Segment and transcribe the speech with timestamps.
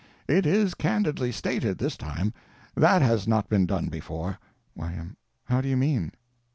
[0.27, 2.33] It is candidly stated, this time.
[2.73, 4.39] That has not been done before.
[4.75, 5.15] Y.M.
[5.45, 6.11] How do you mean?